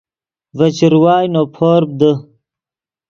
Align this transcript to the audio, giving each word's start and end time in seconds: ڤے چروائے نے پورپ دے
ڤے 0.57 0.67
چروائے 0.77 1.27
نے 1.33 1.41
پورپ 1.55 1.89
دے 1.99 2.11